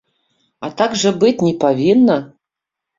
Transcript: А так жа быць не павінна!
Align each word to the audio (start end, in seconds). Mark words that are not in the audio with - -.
А 0.67 0.69
так 0.79 0.97
жа 1.03 1.13
быць 1.21 1.45
не 1.47 1.55
павінна! 1.63 2.21